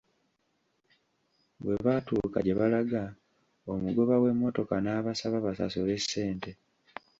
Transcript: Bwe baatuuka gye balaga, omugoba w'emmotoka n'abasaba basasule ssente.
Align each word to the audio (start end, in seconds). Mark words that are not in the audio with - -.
Bwe 1.63 1.75
baatuuka 1.85 2.37
gye 2.45 2.57
balaga, 2.59 3.03
omugoba 3.73 4.15
w'emmotoka 4.23 4.75
n'abasaba 4.81 5.37
basasule 5.45 5.95
ssente. 6.03 6.51